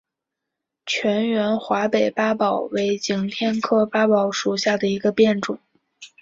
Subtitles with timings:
[0.87, 5.59] 全缘华北八宝为景天科八宝属下的一个变种。